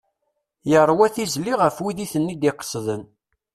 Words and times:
Yerwa 0.71 1.07
tizli 1.15 1.53
ɣef 1.61 1.75
wid 1.83 1.97
iten-id-iqesden. 2.05 3.03